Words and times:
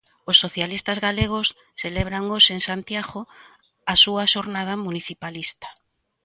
Os 0.29 0.39
socialistas 0.43 0.97
galegos 1.07 1.47
celebran 1.83 2.23
hoxe 2.33 2.51
en 2.57 2.61
Santiago 2.69 3.21
a 3.93 3.95
súa 4.03 4.23
xornada 4.33 4.73
municipalista. 4.85 5.69